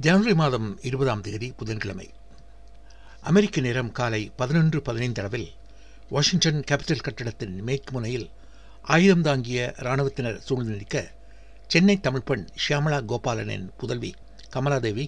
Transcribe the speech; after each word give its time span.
ஜனவரி 0.00 0.34
மாதம் 0.34 0.66
இருபதாம் 0.82 1.20
தேதி 1.20 1.46
புதன்கிழமை. 1.56 2.10
அமெரிக்க 3.20 3.60
நேரம் 3.60 3.92
காலை 3.92 4.32
பதினொன்று 4.36 4.82
பதினைந்து 4.82 5.20
அளவில் 5.22 5.48
வாஷிங்டன் 6.08 6.60
கேபிட்டல் 6.70 7.02
கட்டிடத்தின் 7.02 7.62
மேற்கு 7.62 7.92
முனையில் 7.92 8.30
ஆயுதம் 8.82 9.22
தாங்கிய 9.22 9.74
இராணுவத்தினர் 9.78 10.38
சூழ்ந்து 10.40 10.72
நிற்க 10.72 11.10
சென்னை 11.66 11.96
தமிழ்ப்பெண் 12.02 12.44
ஷியாமலா 12.64 13.00
கோபாலனின் 13.08 13.66
புதல்வி 13.76 14.14
கமலாதேவி 14.54 15.06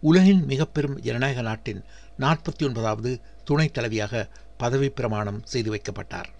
உலகின் 0.00 0.44
மிக 0.44 0.64
பெரும் 0.64 1.00
ஜனநாயக 1.00 1.40
நாட்டின் 1.40 1.84
நாற்பத்தி 2.18 2.66
ஒன்பதாவது 2.66 3.20
துணைத் 3.44 3.78
தலைவியாக 3.78 4.28
பதவி 4.56 4.90
பிரமாணம் 4.90 5.40
செய்து 5.44 5.72
வைக்கப்பட்டார். 5.74 6.30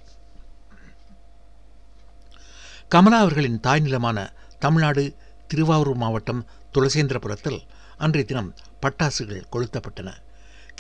கமலா 2.89 3.21
அவர்களின் 3.21 3.61
தாய் 3.61 3.81
நிலமான 3.81 4.33
தமிழ்நாடு 4.59 5.17
திருவாரூர் 5.47 5.97
மாவட்டம் 5.97 6.47
துளசேந்திரபுரத்தில் 6.75 7.61
அன்றைய 7.99 8.27
தினம் 8.27 8.55
பட்டாசுகள் 8.83 9.47
கொளுத்தப்பட்டன. 9.53 10.11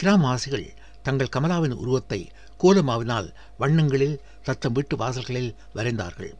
கிராமவாசிகள் 0.02 0.66
தங்கள் 1.02 1.34
கமலாவின் 1.36 1.72
உருவத்தை 1.72 2.30
கோலமாவினால் 2.60 3.32
வண்ணங்களில் 3.58 4.20
தத்தம் 4.42 4.72
வீட்டு 4.72 4.96
வாசல்களில் 4.96 5.54
வரைந்தார்கள். 5.74 6.32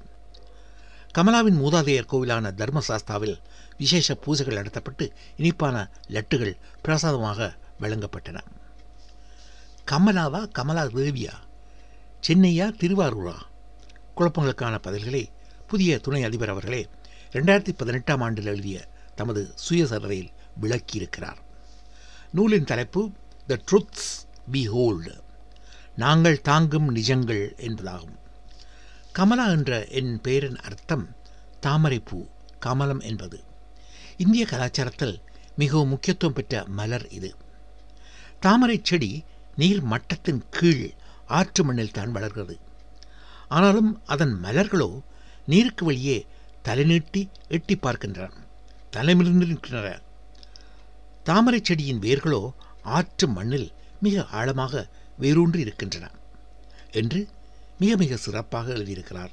கமலாவின் 1.19 1.59
மூதாதையர் 1.59 2.11
கோவிலான 2.13 2.53
தர்மசாஸ்தாவில் 2.57 3.37
விசேஷ 3.79 4.19
பூஜைகள் 4.27 4.59
நடத்தப்பட்டு 4.61 5.11
இனிப்பான 5.37 5.91
லட்டுகள் 6.09 6.57
பிரசாதமாக 6.83 7.57
வழங்கப்பட்டன. 7.81 8.39
கமலாவா 9.91 10.51
கமலா 10.53 10.85
தேவியா? 10.85 11.35
சென்னையா 12.29 12.77
திருவாரூரா? 12.77 13.47
குழப்பங்களுக்கான 14.17 14.79
பதில்களை 14.87 15.29
புதிய 15.67 15.99
துணை 15.99 16.23
அதிபர் 16.23 16.49
அவர்களே 16.49 16.89
ரெண்டாயிரத்தி 17.33 17.73
பதினெட்டாம் 17.77 18.21
ஆண்டில் 18.21 18.47
எழுதிய 18.47 18.89
தமது 19.17 19.55
சுயசரதையில் 19.69 20.31
விளக்கியிருக்கிறார். 20.63 21.37
நூலின் 22.31 22.65
தலைப்பு 22.65 23.11
த 23.47 23.61
ட்ருத்ஸ் 23.71 24.27
பி 24.51 24.69
ஹோல்டு 24.69 25.21
நாங்கள் 25.97 26.41
தாங்கும் 26.41 26.95
நிஜங்கள் 26.95 27.55
என்பதாகும். 27.57 28.17
கமலா 29.13 29.47
என்ற 29.47 29.87
என் 29.87 30.21
பெயரின் 30.21 30.57
அர்த்தம் 30.57 31.17
தாமரைப்பூ 31.61 32.27
கமலம் 32.61 33.01
என்பது. 33.01 33.43
இந்திய 34.17 34.47
கலாச்சாரத்தில் 34.51 35.21
மிகவும் 35.57 35.89
முக்கியத்துவம் 35.89 36.35
பெற்ற 36.35 36.65
மலர் 36.67 37.09
இது. 37.09 37.35
தாமரை 38.41 38.81
செடி 38.83 39.25
நீர் 39.57 39.85
மட்டத்தின் 39.85 40.43
கீழ் 40.51 40.93
ஆற்று 41.27 41.65
மண்ணில் 41.65 41.91
தான் 41.91 42.13
வளர்கிறது. 42.13 42.59
ஆனாலும் 43.49 44.01
அதன் 44.07 44.39
மலர்களோ 44.43 45.01
நீருக்கு 45.47 45.85
வெளியே 45.85 46.27
தலைநீட்டி 46.65 47.29
எட்டி 47.49 47.77
பார்க்கின்றன. 47.77 48.33
தலைமிருந்து 48.91 49.47
நிற்கின்றன. 49.47 50.01
தாமரை 51.29 51.61
செடியின் 51.63 51.99
வேர்களோ 51.99 52.51
ஆற்று 52.83 53.27
மண்ணில் 53.29 53.73
மிக 54.01 54.25
ஆழமாக 54.39 54.83
வேரூன்றி 55.19 55.61
இருக்கின்றன 55.61 56.07
என்று 56.91 57.21
மிக 57.79 57.97
மிக 57.97 58.17
சிறப்பாக 58.17 58.73
எழுதியிருக்கிறார். 58.73 59.33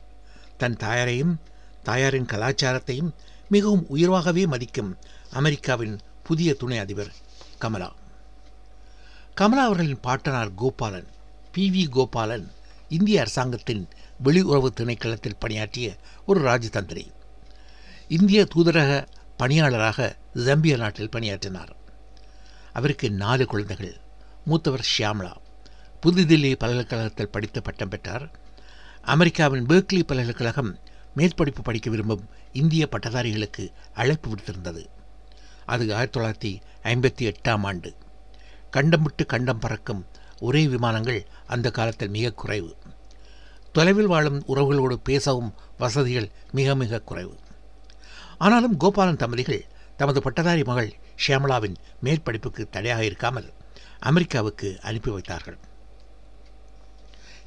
தன் 0.57 0.75
தாயாரையும் 0.75 1.33
தாயாரின் 1.83 2.25
கலாச்சாரத்தையும் 2.25 3.11
மிகவும் 3.49 3.85
உயர்வாகவே 3.89 4.43
மதிக்கும் 4.47 4.91
அமெரிக்காவின் 5.31 5.95
புதிய 6.23 6.53
துணை 6.53 6.77
அதிபர் 6.77 7.13
கமலா. 7.59 7.89
கமலா 9.35 9.63
அவர்களின் 9.63 10.03
பாட்டனார் 10.07 10.53
கோபாலன் 10.53 11.07
பி 11.51 11.65
வி 11.75 11.85
கோபாலன் 11.97 12.45
இந்திய 12.89 13.19
அரசாங்கத்தின் 13.19 13.87
வெளியுறவு 14.23 14.71
திணைக்களத்தில் 14.79 15.39
பணியாற்றிய 15.39 15.87
ஒரு 16.25 16.41
ராஜதந்திரி. 16.49 17.05
இந்திய 18.07 18.47
தூதரக 18.55 18.91
பணியாளராக 19.37 20.15
ஜம்பியா 20.45 20.77
நாட்டில் 20.77 21.09
பணியாற்றினார். 21.09 21.73
அவருக்கு 22.75 23.11
நாலு 23.11 23.45
குழந்தைகள். 23.45 23.97
மூத்தவர் 24.45 24.87
ஷியாம்லா. 24.97 25.31
புதுதில்லி 26.01 26.55
பல்கலைக்கழகத்தில் 26.55 27.29
படித்து 27.29 27.61
பட்டம் 27.61 27.89
பெற்றார். 27.89 28.39
அமெரிக்காவின் 29.01 29.65
பேர்க்லி 29.65 30.03
பல்கலைக்கழகம் 30.03 30.79
மேற்படிப்பு 31.15 31.61
படிக்க 31.63 31.89
விரும்பும் 31.89 32.29
இந்திய 32.53 32.87
பட்டதாரிகளுக்கு 32.87 33.71
அழைப்பு 33.93 34.35
விடுத்திருந்தது. 34.35 34.85
அது 35.65 35.95
ஆயிரத்தி 35.95 36.19
தொள்ளாயிரத்தி 36.19 36.85
ஐம்பத்தி 36.85 37.33
எட்டாம் 37.33 37.65
ஆண்டு. 37.65 37.95
கண்டம் 38.71 39.01
விட்டு 39.01 39.25
கண்டம் 39.25 39.59
பறக்கும் 39.59 40.05
ஒரே 40.39 40.67
விமானங்கள் 40.67 41.27
அந்த 41.47 41.71
காலத்தில் 41.71 42.09
மிக 42.09 42.33
குறைவு. 42.33 42.75
தொலைவில் 43.71 44.07
வாழும் 44.07 44.43
உறவுகளோடு 44.47 44.93
பேசவும் 44.93 45.53
வசதிகள் 45.77 46.31
மிக 46.51 46.75
மிக 46.75 47.01
குறைவு. 47.01 47.39
ஆனாலும் 48.37 48.77
கோபாலன் 48.79 49.17
தம்பதிகள் 49.17 49.65
தமது 49.97 50.21
பட்டதாரி 50.21 50.63
மகள் 50.63 51.03
ஷியாமலாவின் 51.23 51.77
மேற்படிப்புக்கு 52.05 52.63
தடையாக 52.69 53.03
இருக்காமல் 53.03 53.47
அமெரிக்காவுக்கு 53.99 54.69
அனுப்பி 54.81 55.11
வைத்தார்கள். 55.11 55.57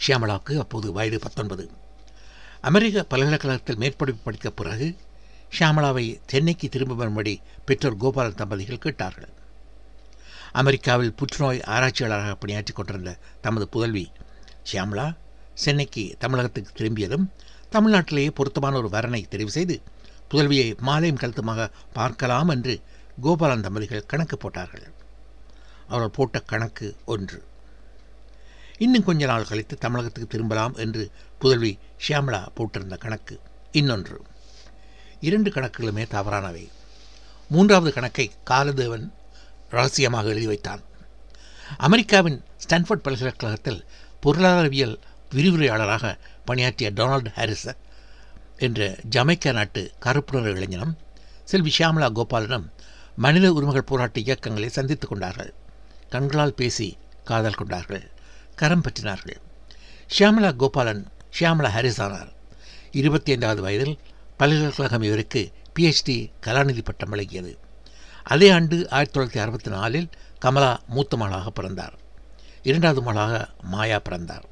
ஷியாமலாவுக்கு 0.04 0.54
அப்போது 0.58 0.88
வயது 0.92 1.18
பத்தொன்பது. 1.18 1.64
அமெரிக்க 2.64 3.04
பல்கலைக்கழகத்தில் 3.12 3.80
மேற்படிப்பு 3.82 4.22
படித்த 4.24 4.50
பிறகு 4.50 4.88
ஷியாமலாவை 5.56 6.04
சென்னைக்கு 6.26 6.66
திரும்ப 6.68 6.94
வரும்படி 6.94 7.34
பெற்றோர் 7.64 8.00
கோபாலன் 8.02 8.40
தம்பதிகள் 8.40 8.84
கேட்டார்கள். 8.86 9.28
அமெரிக்காவில் 10.52 11.16
புற்றுநோய் 11.18 11.64
ஆராய்ச்சியாளராக 11.66 12.34
பணியாற்றிக் 12.34 12.78
கொண்டிருந்த 12.78 13.12
தமது 13.40 13.64
புதல்வி 13.68 14.04
ஷியாமலா 14.70 15.06
சென்னைக்கு 15.54 16.02
தமிழகத்துக்கு 16.18 16.72
திரும்பியதும் 16.72 17.26
தமிழ்நாட்டிலேயே 17.74 18.30
பொருத்தமான 18.30 18.76
ஒரு 18.76 18.88
வரனை 18.88 19.22
தெரிவு 19.28 19.52
செய்து 19.56 19.76
புதல்வியை 20.30 20.68
மாலையும் 20.80 21.20
கழுத்துமாக 21.20 21.66
பார்க்கலாம் 21.92 22.48
என்று 22.48 22.74
கோபாலன் 23.22 23.60
தம்பதிகள் 23.60 24.06
கணக்கு 24.06 24.36
போட்டார்கள். 24.36 24.92
அவர்கள் 25.86 26.10
போட்ட 26.10 26.40
கணக்கு 26.40 26.96
ஒன்று. 27.04 27.44
இன்னும் 28.78 29.04
கொஞ்ச 29.04 29.26
நாள் 29.26 29.46
கழித்து 29.46 29.76
தமிழகத்துக்கு 29.76 30.28
திரும்பலாம் 30.28 30.74
என்று 30.74 31.10
புதல்வி 31.38 31.78
ஷியாமலா 32.08 32.46
போட்டிருந்த 32.56 32.98
கணக்கு 32.98 33.40
இன்னொன்று. 33.72 34.22
இரண்டு 35.20 35.50
கணக்குகளுமே 35.50 36.06
தவறானவை. 36.08 36.68
மூன்றாவது 37.48 37.92
கணக்கை 37.92 38.32
காலதேவன் 38.50 39.12
ரகசியமாக 39.70 40.28
எழுதி 40.28 40.46
வைத்தான். 40.46 40.80
அமெரிக்காவின் 41.76 42.42
ஸ்டான்ஃபோர்ட் 42.68 43.04
பல்கலைக்கழகத்தில் 43.06 43.84
பொருளாதாரவியல் 44.22 44.98
விரிவுரையாளராக 45.34 46.18
பணியாற்றிய 46.44 46.90
டொனால்டு 46.90 47.32
ஹாரிஸ் 47.32 47.68
என்ற 48.56 48.96
ஜமைக்கா 49.10 49.52
நாட்டு 49.52 49.92
கருப்புணர்வு 50.02 50.50
இளைஞனும் 50.50 50.98
செல்வி 51.44 51.72
ஷியாமலா 51.78 52.10
கோபாலனும் 52.10 52.70
மனித 53.18 53.52
உரிமைகள் 53.52 53.82
போராட்ட 53.82 54.20
இயக்கங்களை 54.20 54.68
சந்தித்துக் 54.68 55.10
கொண்டார்கள். 55.10 55.54
கண்களால் 56.08 56.54
பேசி 56.54 56.98
காதல் 57.24 57.54
கொண்டார்கள். 57.54 58.10
கரம் 58.56 58.82
பற்றினார்கள். 58.82 59.36
ஷியாமலா 60.18 60.52
கோபாலன் 60.56 61.06
ஷியாமலா 61.38 61.68
ஹாரிஸ் 61.68 62.00
ஆனார். 62.00 62.32
இருபத்தி 62.92 63.32
ஐந்தாவது 63.32 63.62
வயதில் 63.62 63.98
பல்கலைக்கழகம் 64.36 65.02
இவருக்கு 65.02 65.52
பிஹெச்டி 65.78 66.30
கலாநிதி 66.42 66.84
பட்டம் 66.84 67.12
வழங்கியது. 67.12 67.56
அதே 68.22 68.50
ஆண்டு 68.50 68.90
ஆயிரத்தி 68.90 69.20
தொள்ளாயிரத்தி 69.20 69.42
அறுபத்தி 69.42 69.70
நாலில் 69.70 70.08
கமலா 70.38 70.80
மூத்த 70.88 71.16
மகளாக 71.16 71.50
பிறந்தார். 71.50 71.98
இரண்டாவது 72.62 73.02
மகளாக 73.02 73.48
மாயா 73.62 73.98
பிறந்தார். 73.98 74.44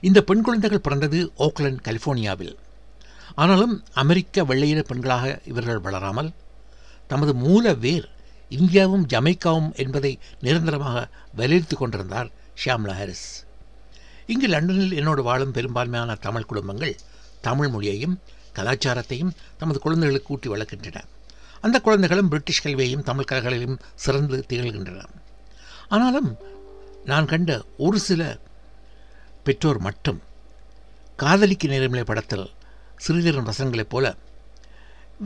இந்த 0.00 0.22
பெண் 0.22 0.42
குழந்தைகள் 0.42 0.80
பிறந்தது 0.80 1.32
ஓக்லண்ட் 1.38 1.78
கலிஃபோர்னியாவில் 1.84 2.58
ஆனாலும் 3.36 3.74
அமெரிக்க 4.02 4.44
வெள்ளையின 4.50 4.82
பெண்களாக 4.90 5.24
இவர்கள் 5.44 5.84
வளராமல் 5.86 6.30
தமது 7.10 7.32
மூல 7.34 7.74
வேர் 7.84 8.06
இந்தியாவும் 8.50 9.04
ஜமைக்காவும் 9.12 9.70
என்பதை 9.74 10.12
நிரந்தரமாக 10.40 11.08
வலியுறுத்தி 11.34 11.76
கொண்டிருந்தார் 11.76 12.28
ஷியாம்லா 12.60 12.94
ஹாரிஸ். 13.00 13.26
இங்கு 14.26 14.46
லண்டனில் 14.46 14.94
என்னோடு 14.94 15.22
வாழும் 15.22 15.52
பெரும்பான்மையான 15.52 16.14
தமிழ் 16.14 16.48
குடும்பங்கள் 16.50 16.94
தமிழ் 17.40 17.68
மொழியையும் 17.68 18.16
கலாச்சாரத்தையும் 18.54 19.32
தமது 19.58 19.78
குழந்தைகளுக்கு 19.78 20.28
கூட்டி 20.28 20.48
வளர்க்கின்றன. 20.48 21.02
அந்த 21.60 21.76
குழந்தைகளும் 21.80 22.28
பிரிட்டிஷ் 22.28 22.64
கல்வியையும் 22.64 23.02
தமிழ் 23.02 23.30
கலைகளையும் 23.30 23.76
சிறந்து 23.94 24.44
திகழ்கின்றன. 24.48 25.04
ஆனாலும் 25.88 26.30
நான் 27.04 27.26
கண்ட 27.26 27.50
ஒரு 27.76 27.98
சில 27.98 28.22
பெற்றோர் 29.44 29.78
மட்டும் 29.78 30.20
காதலிக்கு 31.16 31.68
நேரமில்லை 31.68 32.04
படத்தில் 32.04 32.46
சிறுநீரன் 33.04 33.48
வசனங்களைப் 33.50 33.92
போல 33.94 34.06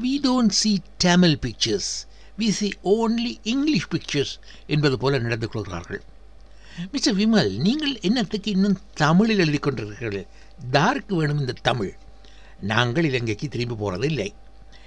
we 0.03 0.13
don't 0.23 0.57
see 0.61 0.73
Tamil 0.97 1.37
pictures 1.39 1.91
we 2.39 2.49
see 2.49 2.69
only 2.85 3.33
English 3.43 3.89
pictures 3.89 4.35
என்பது 4.67 4.99
போல 4.99 5.19
நடந்து 5.19 5.49
கொள்கிறார்கள். 5.49 6.03
மிஸ்டர் 6.93 7.17
விமல் 7.17 7.51
நீங்கள் 7.57 7.95
என்னத்துக்கு 8.01 8.51
இன்னும் 8.51 8.79
தமிழில் 8.95 9.39
எழுதி 9.39 9.59
கொண்டிருக்கிறீர்கள்? 9.59 10.27
தாருக்கு 10.71 11.15
வேணும் 11.17 11.39
இந்த 11.39 11.55
தமிழ். 11.63 11.93
நாங்கள் 12.61 13.05
இலங்கைக்கு 13.05 13.49
திரும்பி 13.49 13.75
போகிறது 13.75 14.07
இல்லை 14.07 14.35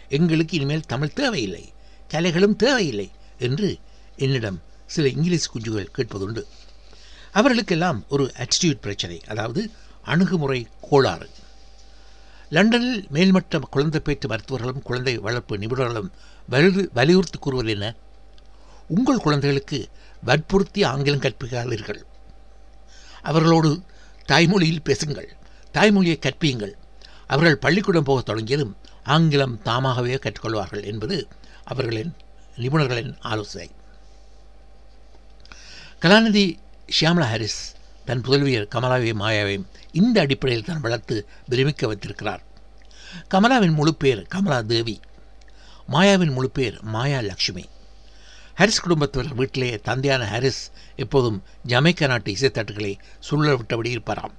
எங்களுக்கு 0.10 0.56
இனிமேல் 0.58 0.90
தமிழ் 0.94 1.18
தேவையில்லை. 1.20 1.74
கலைகளும் 2.10 2.56
தேவையில்லை 2.56 3.12
என்று 3.38 3.78
என்னிடம் 4.16 4.60
சில 4.86 5.08
இங்கிலீஷ் 5.08 5.52
குஞ்சுகள் 5.54 5.94
கேட்பதுண்டு. 5.98 6.44
அவர்களுக்கெல்லாம் 7.32 8.06
ஒரு 8.10 8.32
ஆட்டிடியூட் 8.38 8.84
பிரச்சனை 8.86 9.22
அதாவது 9.28 9.72
அணுகுமுறை 10.04 10.68
கோளாறு. 10.82 11.30
லண்டனில் 12.54 13.08
மேல்மட்ட 13.14 13.60
குழந்தை 13.60 14.00
பேச்சு 14.00 14.28
மருத்துவர்களும் 14.28 14.82
குழந்தை 14.82 15.18
வளர்ப்பு 15.18 15.58
நிபுணர்களும் 15.58 16.10
வலியுறு 16.52 16.88
வலியுறுத்தி 16.94 17.38
கூறுவது 17.40 17.70
என்ன? 17.70 17.96
உங்கள் 18.88 19.26
குழந்தைகளுக்கு 19.26 19.90
வற்புறுத்தி 20.24 20.84
ஆங்கிலம் 20.84 21.20
கற்பிக்காதீர்கள். 21.20 22.02
அவர்களோடு 23.22 23.82
தாய்மொழியில் 24.26 24.84
பேசுங்கள் 24.84 25.30
தாய்மொழியை 25.74 26.18
கற்பியுங்கள். 26.20 26.74
அவர்கள் 27.28 27.58
பள்ளிக்கூடம் 27.58 28.04
போக 28.04 28.22
தொடங்கியதும் 28.22 28.78
ஆங்கிலம் 29.04 29.62
தாமாகவே 29.62 30.16
கற்றுக்கொள்வார்கள் 30.16 30.84
என்பது 30.84 31.28
அவர்களின் 31.64 32.14
நிபுணர்களின் 32.58 33.16
ஆலோசனை. 33.22 33.70
கலாநிதி 36.02 36.46
ஷியாமலா 36.96 37.28
ஹாரிஸ் 37.34 37.62
தன் 38.06 38.22
புதல்வியர் 38.22 38.72
கமலாவையும் 38.76 39.22
மாயாவையும் 39.24 39.68
இந்த 39.92 40.22
அடிப்படையில் 40.22 40.66
தான் 40.66 40.82
வளர்த்து 40.82 41.28
பிரமிக்க 41.50 41.88
வைத்திருக்கிறார். 41.88 42.44
கமலாவின் 43.34 43.74
முழு 43.74 43.96
பேர் 43.96 44.22
கமலா 44.28 44.62
தேவி. 44.62 45.00
மாயாவின் 45.94 46.32
முழு 46.32 46.50
பேர் 46.50 46.78
மாயா 46.84 47.20
லக்ஷ்மி. 47.20 47.66
ஹாரிஸ் 48.56 48.82
குடும்பத்தினர் 48.82 49.34
வீட்டிலே 49.34 49.78
தந்தையான 49.78 50.24
ஹாரிஸ் 50.26 50.72
எப்போதும் 50.96 51.44
ஜமைக்கா 51.68 52.08
நாட்டு 52.08 52.32
இசைத்தட்டுகளை 52.32 52.94
சுழல 53.20 53.54
விட்டபடி 53.56 53.90
இருப்பாராம். 53.96 54.36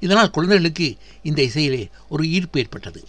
இதனால் 0.00 0.30
குழந்தைகளுக்கு 0.30 0.96
இந்த 1.22 1.42
இசையிலே 1.42 1.88
ஒரு 2.08 2.28
ஈர்ப்பு 2.28 2.60
ஏற்பட்டது. 2.60 3.02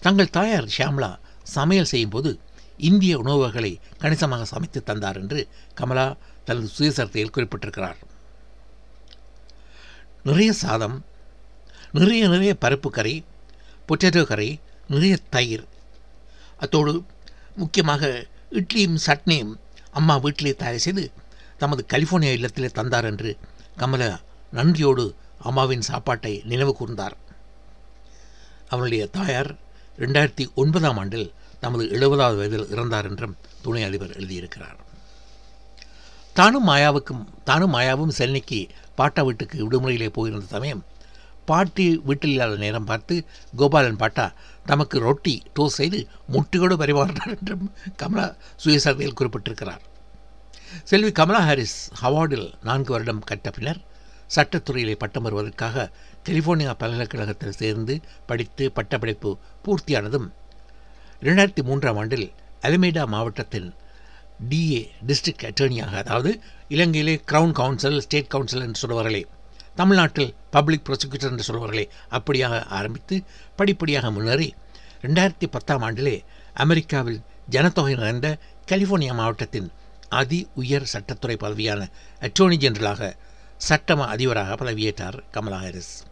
தங்கள் 0.00 0.34
தாயார் 0.38 0.72
ஷியாம்லா 0.76 1.18
சமையல் 1.42 1.92
செய்யும்போது 1.92 2.38
இந்திய 2.76 3.18
உணவுகளை 3.18 3.80
கணிசமாக 3.98 4.44
சமைத்து 4.44 4.82
தந்தார் 4.82 5.16
என்று 5.16 5.48
கமலா 5.74 6.16
தனது 6.44 6.68
சுயசரித்தையில் 6.78 7.34
குறிப்பிட்டிருக்கிறார். 7.36 8.00
நிறைய 10.24 10.52
சாதம் 10.52 11.04
நிறைய 11.92 12.28
நிறைய 12.28 12.56
பருப்பு 12.60 12.88
கறி 12.88 13.24
பொட்டேட்டோ 13.88 14.22
கறி 14.24 14.60
நிறைய 14.88 15.18
தயிர். 15.30 15.64
அத்தோடு 16.58 17.04
முக்கியமாக 17.54 18.26
இட்லியும் 18.50 18.96
சட்னியும் 19.06 19.52
அம்மா 19.90 20.16
வீட்டிலே 20.16 20.52
தயார் 20.54 20.84
செய்து 20.86 21.04
தமது 21.58 21.86
கலிஃபோர்னியா 21.92 22.32
இல்லத்திலே 22.38 22.70
தந்தார் 22.70 23.04
என்று 23.04 23.38
கமலா 23.76 24.20
நன்றியோடு 24.52 25.04
அம்மாவின் 25.38 25.86
சாப்பாட்டை 25.90 26.42
நினைவு 26.44 26.74
கூர்ந்தார். 26.80 27.16
அவனுடைய 28.68 29.06
தாயார் 29.06 29.50
ரெண்டாயிரத்தி 29.98 30.46
ஒன்பதாம் 30.54 30.96
ஆண்டில் 30.96 31.32
தமது 31.60 31.84
எழுபதாவது 31.98 32.36
வயதில் 32.36 32.70
இறந்தார் 32.70 33.08
என்றும் 33.10 33.36
துணை 33.62 33.82
அதிபர் 33.82 34.16
எழுதியிருக்கிறார். 34.20 34.78
தானும் 36.36 36.68
மாயாவுக்கும் 36.68 37.24
தானும் 37.44 37.74
மாயாவும் 37.74 38.08
சென்னைக்கு 38.08 38.58
பாட்டா 38.94 39.22
வீட்டுக்கு 39.22 39.56
விடுமுறையிலே 39.64 40.08
போயிருந்த 40.08 40.46
சமயம் 40.46 40.82
பாட்டி 41.44 42.00
வீட்டில் 42.04 42.30
இல்லாத 42.30 42.56
நேரம் 42.56 42.84
பார்த்து 42.84 43.14
கோபாலன் 43.56 43.96
பாட்டா 43.96 44.24
தமக்கு 44.66 44.98
ரொட்டி 44.98 45.42
டோஸ் 45.58 45.78
செய்து 45.80 45.98
முட்டுகளோடு 46.32 46.76
பரிமாறினார் 46.76 47.34
என்றும் 47.34 47.72
கமலா 47.96 48.26
சுயசரிதையில் 48.64 49.18
குறிப்பிட்டிருக்கிறார். 49.20 49.82
செல்வி 50.84 51.12
கமலா 51.12 51.40
ஹாரிஸ் 51.40 51.90
ஹவார்டில் 52.02 52.54
நான்கு 52.62 52.92
வருடம் 52.92 53.22
கட்ட 53.24 53.50
பின்னர் 53.50 53.80
சட்டத்துறையிலே 54.36 54.94
பட்டம் 54.94 55.22
வருவதற்காக 55.22 55.90
கலிஃபோர்னியா 56.28 56.72
பல்கலைக்கழகத்தில் 56.72 57.52
சேர்ந்து 57.52 58.00
படித்து 58.26 58.72
பட்டப்படிப்பு 58.72 59.38
பூர்த்தியானதும் 59.64 60.28
இரண்டாயிரத்தி 61.22 61.62
மூன்றாம் 61.62 61.96
ஆண்டில் 61.96 62.26
அலமேடா 62.62 63.04
மாவட்டத்தின் 63.06 63.68
டிஏ 64.40 64.90
டிஸ்ட்ரிக்ட் 65.06 65.46
அட்டர்னியாக 65.48 65.94
அதாவது 65.96 66.40
இலங்கையிலே 66.68 67.22
கிரவுன் 67.32 67.52
கவுன்சில் 67.52 68.00
ஸ்டேட் 68.00 68.26
கவுன்சில் 68.26 68.60
என்று 68.60 68.80
சொல்வார்களே 68.82 69.26
தமிழ்நாட்டில் 69.74 70.34
பப்ளிக் 70.50 70.86
ப்ராசிக்யூட்டர் 70.88 71.30
என்று 71.30 71.46
சொல்வார்களே 71.46 71.88
அப்படியாக 72.10 72.64
ஆரம்பித்து 72.64 73.22
படிப்படியாக 73.56 74.10
முன்னேறி 74.10 74.54
ரெண்டாயிரத்தி 75.02 75.46
பத்தாம் 75.50 75.82
ஆண்டிலே 75.82 76.24
அமெரிக்காவில் 76.54 77.20
ஜனத்தொகை 77.50 77.94
நிறைந்த 77.94 78.38
கலிஃபோர்னியா 78.70 79.14
மாவட்டத்தின் 79.14 79.70
அதி 80.08 80.48
உயர் 80.54 80.90
சட்டத்துறை 80.92 81.36
பதவியான 81.36 81.90
அட்டோர்னி 82.20 82.56
ஜெனரலாக 82.56 83.16
சட்டம 83.56 84.06
அதிபராக 84.06 84.54
பதவியேற்றார் 84.54 85.18
கமலா 85.30 85.58
ஹாரிஸ். 85.58 86.02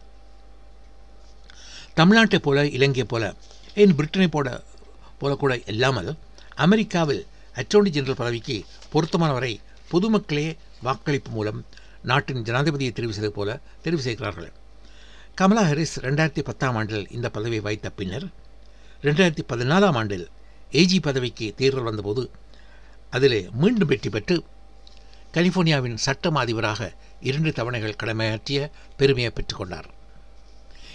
தமிழ்நாட்டைப் 1.95 2.45
போல 2.47 2.65
இலங்கையைப் 2.65 3.07
போல 3.07 3.33
ஏன் 3.75 3.95
பிரிட்டனை 3.95 4.27
போல 4.27 4.63
போல 5.17 5.35
கூட 5.35 5.59
இல்லாமல் 5.65 6.17
அமெரிக்காவில் 6.55 7.27
அட்டோர்னி 7.55 7.89
ஜெனரல் 7.89 8.19
பதவிக்கு 8.21 8.57
பொருத்தமானவரை 8.93 9.53
பொதுமக்களே 9.91 10.47
வாக்களிப்பு 10.81 11.31
மூலம் 11.31 11.65
நாட்டின் 12.01 12.43
ஜனாதிபதியை 12.43 12.91
தெரிவு 12.93 13.15
செய்தது 13.17 13.31
போல 13.31 13.59
தெரிவு 13.83 14.03
செய்கிறார்கள். 14.07 14.51
கமலா 15.35 15.63
ஹாரிஸ் 15.63 15.99
ரெண்டாயிரத்தி 15.99 16.43
பத்தாம் 16.43 16.75
ஆண்டில் 16.75 17.05
இந்த 17.09 17.29
பதவியை 17.29 17.61
வைத்த 17.61 17.89
பின்னர் 17.89 18.25
ரெண்டாயிரத்தி 19.01 19.43
பதினாலாம் 19.47 19.97
ஆண்டில் 20.01 20.25
ஏஜி 20.71 20.99
பதவிக்கு 21.01 21.53
தேர்தல் 21.55 21.83
வந்தபோது 21.83 22.23
அதிலே 23.09 23.49
மீண்டும் 23.61 23.87
வெற்றி 23.87 24.09
பெற்று 24.09 24.35
கலிஃபோர்னியாவின் 25.33 25.97
சட்டம் 26.05 26.35
அதிபராக 26.35 26.91
இரண்டு 27.19 27.51
தவணைகள் 27.51 27.99
கடமையாற்றிய 28.03 28.59
பெருமையை 28.97 29.31
பெற்றுக்கொண்டார் 29.35 29.89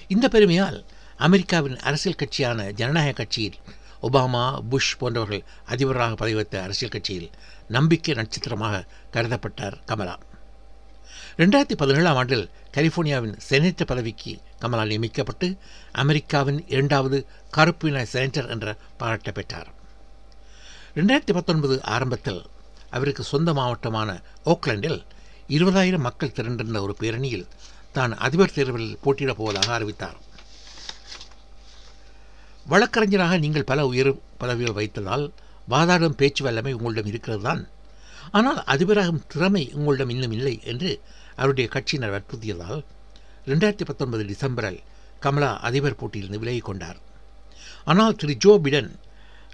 இந்த 0.09 0.29
பெருமையால் 0.29 0.79
அமெரிக்காவின் 1.17 1.79
அரசியல் 1.79 2.21
கட்சியான 2.23 2.69
ஜனநாயக 2.71 3.13
கட்சியில் 3.13 3.59
ஒபாமா 4.03 4.61
புஷ் 4.69 4.97
போன்றவர்கள் 4.99 5.45
அதிபராக 5.67 6.15
பதவி 6.15 6.35
வைத்த 6.35 6.63
அரசியல் 6.63 6.93
கட்சியில் 6.93 7.31
நம்பிக்கை 7.69 8.15
நட்சத்திரமாக 8.15 8.85
கருதப்பட்டார் 9.13 9.77
கமலா. 9.87 10.19
ரெண்டாயிரத்தி 11.37 11.77
பதினேழாம் 11.77 12.17
ஆண்டில் 12.17 12.51
கலிஃபோர்னியாவின் 12.77 13.37
செனட்டர் 13.49 13.87
பதவிக்கு 13.87 14.39
கமலா 14.59 14.85
நியமிக்கப்பட்டு 14.85 15.49
அமெரிக்காவின் 15.93 16.65
இரண்டாவது 16.69 17.27
கருப்பின 17.51 18.07
செனட்டர் 18.13 18.49
என்ற 18.49 18.77
பாராட்டை 18.97 19.33
பெற்றார். 19.33 19.69
ரெண்டாயிரத்தி 20.97 21.33
பத்தொன்பது 21.33 21.83
ஆரம்பத்தில் 21.83 22.47
அவருக்கு 22.91 23.23
சொந்த 23.23 23.53
மாவட்டமான 23.53 24.21
ஓக்லாண்டில் 24.45 25.01
இருபதாயிரம் 25.49 26.07
மக்கள் 26.09 26.35
திரண்டிருந்த 26.37 26.81
ஒரு 26.81 26.97
பேரணியில் 27.01 27.47
தான் 27.93 28.13
அதிபர் 28.17 28.53
தேர்வில் 28.53 28.99
போட்டியிடப் 29.05 29.39
போவதாக 29.41 29.75
அறிவித்தார். 29.75 30.19
வழக்கறிஞராக 32.71 33.35
நீங்கள் 33.43 33.69
பல 33.71 33.81
உயர் 33.91 34.11
பதவிகள் 34.41 34.79
வைத்ததால் 34.79 35.25
வாதாடும் 35.73 36.17
பேச்சு 36.21 36.43
வல்லமை 36.47 36.73
உங்களிடம் 36.73 37.09
இருக்கிறது 37.11 37.43
தான் 37.43 37.63
ஆனால் 38.39 38.59
அதிபராகும் 38.73 39.23
திறமை 39.33 39.63
உங்களிடம் 39.79 40.11
இன்னும் 40.15 40.35
இல்லை 40.39 40.55
என்று 40.73 40.91
அவருடைய 41.37 41.67
கட்சியினர் 41.75 42.13
வற்புறுத்தியதால் 42.15 42.81
ரெண்டாயிரத்தி 43.51 43.87
பத்தொன்பது 43.91 44.25
டிசம்பரில் 44.33 44.81
கமலா 45.25 45.51
அதிபர் 45.69 45.99
போட்டியிலிருந்து 46.01 46.41
விலகிக் 46.43 46.69
கொண்டார். 46.69 46.99
ஆனால் 47.85 48.17
திரு 48.21 48.35
ஜோ 48.45 48.53
பிடன் 48.65 48.91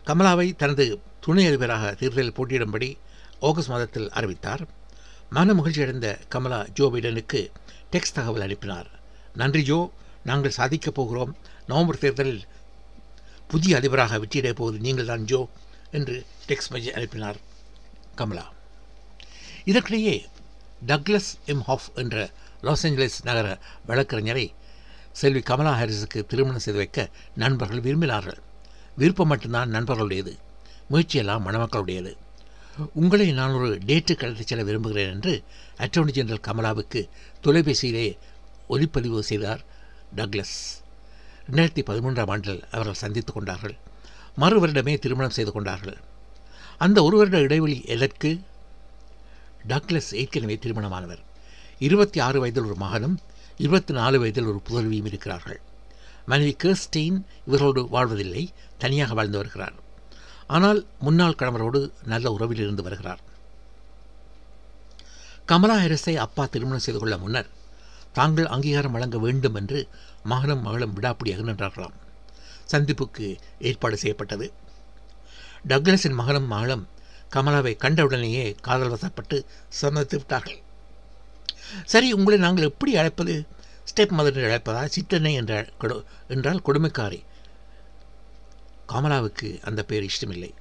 கமலாவை 0.08 0.46
தனது 0.62 0.84
துணை 1.20 1.44
அதிபராக 1.50 1.92
தேர்தலில் 2.00 2.36
போட்டியிடும்படி 2.38 2.88
ஆகஸ்ட் 3.48 3.72
மாதத்தில் 3.74 4.08
அறிவித்தார். 4.10 4.64
மன 5.36 5.54
மகிழ்ச்சியடைந்த 5.60 6.08
கமலா 6.34 6.60
ஜோ 6.78 6.86
பிடனுக்கு 6.94 7.40
டெக்ஸ்ட் 7.92 8.16
தகவல் 8.18 8.46
அனுப்பினார். 8.46 8.88
நன்றி 9.40 9.62
ஜோ 9.62 9.78
நாங்கள் 10.30 10.56
சாதிக்கப் 10.58 10.98
போகிறோம். 10.98 11.32
நவம்பர் 11.70 12.02
தேர்தலில் 12.02 12.42
புதிய 13.54 13.76
அதிபராக 13.76 14.18
வெற்றியிட 14.18 14.52
போவது 14.52 14.78
நீங்கள் 14.78 15.04
தான் 15.04 15.24
ஜோ 15.24 15.48
என்று 15.90 16.26
டெக்ஸ்ட் 16.48 16.72
மெசேஜ் 16.72 16.90
அனுப்பினார் 16.90 17.36
கமலா. 18.14 18.52
இதற்கிடையே 19.64 20.24
டக்லஸ் 20.86 21.30
எம். 21.46 21.62
ஹாஃப் 21.68 21.86
என்ற 21.94 22.30
லாஸ் 22.62 22.86
ஏஞ்சலஸ் 22.86 23.22
நகர 23.22 23.58
வழக்கறிஞரை 23.88 24.52
செல்வி 25.12 25.40
கமலா 25.40 25.80
ஹாரிஸுக்கு 25.80 26.26
திருமணம் 26.26 26.58
செய்து 26.58 26.78
வைக்க 26.78 27.08
நண்பர்கள் 27.34 27.80
விரும்பினார்கள். 27.80 28.38
விருப்பம் 28.96 29.28
மட்டும்தான் 29.28 29.72
நண்பர்களுடையது. 29.72 30.38
முயற்சியெல்லாம் 30.88 31.46
மணமக்களுடையது. 31.46 32.16
உங்களை 32.92 33.32
நான் 33.32 33.50
ஒரு 33.50 33.78
டேட்டு 33.86 34.22
அழைத்துச் 34.22 34.46
செல்ல 34.46 34.64
விரும்புகிறேன் 34.64 35.12
என்று 35.12 35.42
அட்டர்னி 35.78 36.10
ஜெனரல் 36.10 36.46
கமலாவுக்கு 36.46 37.08
தொலைபேசியிலே 37.42 38.18
ஒலிப்பதிவு 38.68 39.22
செய்தார் 39.22 39.64
டக்ளஸ். 40.16 40.83
ரெண்டாயிரத்தி 41.50 41.82
பதிமூன்றாம் 41.86 42.30
ஆண்டில் 42.30 42.64
அவர்கள் 42.70 42.94
சந்தித்து 42.94 43.32
கொண்டார்கள். 43.32 43.76
மறு 44.36 44.66
வருடமே 44.66 44.98
திருமணம் 44.98 45.30
செய்து 45.30 45.52
கொண்டார்கள். 45.52 45.96
அந்த 46.78 47.02
ஒரு 47.02 47.16
வருட 47.16 47.38
இடைவெளி 47.38 47.82
எதற்கு? 47.86 48.40
டக்ளஸ் 49.68 50.14
ஏற்கனவே 50.14 50.58
திருமணமானவர். 50.62 51.22
இருபத்தி 51.78 52.20
ஆறு 52.20 52.40
வயதில் 52.40 52.64
ஒரு 52.64 52.74
மகனும் 52.74 53.18
இருபத்தி 53.56 53.94
நாலு 53.94 54.18
வயதில் 54.18 54.44
ஒரு 54.44 54.62
புதல்வியும் 54.68 55.06
இருக்கிறார்கள். 55.06 55.60
மனைவி 56.26 56.56
கிறிஸ்டீன் 56.62 57.26
இவர்களோடு 57.46 57.88
வாழ்வதில்லை 57.88 58.52
தனியாக 58.78 59.14
வாழ்ந்து 59.14 59.36
வருகிறார். 59.36 59.72
ஆனால் 60.46 60.86
முன்னாள் 60.98 61.38
கணவரோடு 61.38 61.90
நல்ல 62.04 62.32
உறவில் 62.32 62.58
இருந்து 62.58 62.82
வருகிறார். 62.82 63.20
கமலா 65.46 65.76
ஹாரிஸை 65.76 66.14
அப்பா 66.14 66.46
திருமணம் 66.46 66.78
செய்து 66.78 67.00
கொள்ள 67.00 67.18
முன்னர் 67.18 67.46
தாங்கள் 68.12 68.46
அங்கீகாரம் 68.46 68.92
வழங்க 68.92 69.18
வேண்டும் 69.18 69.54
என்று 69.54 69.88
மகனும் 70.24 70.62
மகளும் 70.62 70.94
விடாப்பிடியாக 70.96 71.44
நின்றார்களாம். 71.48 71.96
சந்திப்புக்கு 72.72 73.26
ஏற்பாடு 73.58 73.96
செய்யப்பட்டது. 73.96 74.52
டக்ளஸின் 75.68 76.14
மகனும் 76.14 76.46
மகளும் 76.46 76.88
கமலாவை 77.34 77.72
கண்டவுடனேயே 77.76 78.54
காதல் 78.62 78.92
வசப்பட்டு 78.92 79.44
சந்தித்து 79.68 80.16
விட்டார்கள். 80.16 80.58
சரி 81.84 82.12
உங்களை 82.12 82.38
நாங்கள் 82.38 82.64
எப்படி 82.64 82.96
அழைப்பது? 82.96 83.34
ஸ்டெப் 83.90 84.14
மதர் 84.18 84.34
என்று 84.34 84.48
அழைப்பதா? 84.48 84.84
சித்தனை 84.84 85.34
என்ற 85.34 85.68
கொடு 85.78 86.04
என்றால் 86.28 86.62
கொடுமைக்காரி. 86.66 87.20
கமலாவுக்கு 88.88 89.48
அந்த 89.62 89.84
பெயர் 89.84 90.04
இஷ்டமில்லை. 90.04 90.54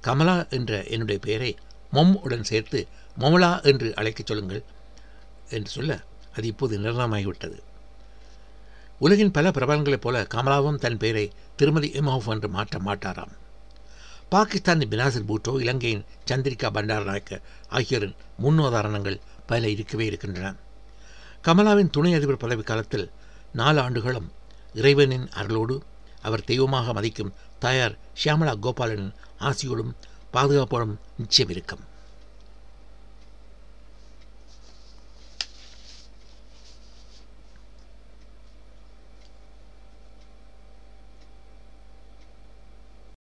கமலா 0.00 0.46
என்ற 0.48 0.84
என்னுடைய 0.84 1.20
பெயரை 1.20 1.56
மொம் 1.92 2.14
உடன் 2.14 2.44
சேர்த்து 2.44 2.86
மொமலா 3.18 3.62
என்று 3.62 3.88
அழைக்கச் 3.96 4.26
சொல்லுங்கள் 4.26 4.62
என்று 5.48 5.70
சொல்ல 5.70 6.00
அது 6.36 6.46
இப்போது 6.46 6.78
நிர்ணயமாகிவிட்டது 6.78 7.58
உலகின் 9.00 9.30
பல 9.30 9.50
பிரபலங்களைப் 9.50 10.02
போல 10.04 10.16
கமலாவும் 10.34 10.78
தன் 10.78 10.96
பெயரை 10.96 11.26
திருமதி 11.56 11.88
இமோஃப் 12.00 12.26
என்று 12.26 12.48
மாற்ற 12.48 12.78
மாட்டாராம். 12.78 13.32
பாகிஸ்தானின் 14.30 14.90
பினாசிர் 14.90 15.26
பூட்டோ 15.28 15.52
இலங்கையின் 15.60 16.04
சந்திரிகா 16.30 16.68
பண்டாரநாயக்க 16.76 17.38
ஆகியோரின் 17.68 18.14
முன்னுதாரணங்கள் 18.42 19.16
பல 19.46 19.68
இருக்கவே 19.68 20.04
இருக்கின்றன. 20.06 20.54
கமலாவின் 21.46 21.90
துணை 21.90 22.14
அதிபர் 22.14 22.42
பதவி 22.44 22.62
காலத்தில் 22.62 23.06
நாலு 23.52 23.80
ஆண்டுகளும் 23.80 24.28
இறைவனின் 24.74 25.26
அருளோடு 25.40 25.76
அவர் 26.22 26.44
தெய்வமாக 26.44 26.92
மதிக்கும் 26.92 27.34
தாயார் 27.58 27.98
ஷியாமலா 28.24 28.54
கோபாலனின் 28.66 29.12
ஆசியோடும் 29.40 29.94
பாதுகாப்போடும் 30.32 30.94
நிச்சயம் 31.16 31.52
இருக்கும் 31.54 31.82